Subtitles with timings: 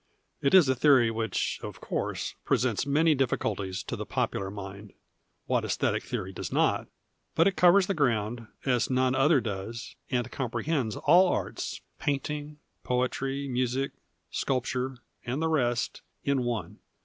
[0.41, 4.93] It is a theory which, of course, presents many difficulties to the popular mind—
[5.45, 6.87] what aesthetic theory does not?—
[7.35, 13.47] but it covers the ground, as none other does, and comprehends all arts, painting, poetry,
[13.47, 13.91] music,
[14.31, 16.79] sculpture, and the rest, in one.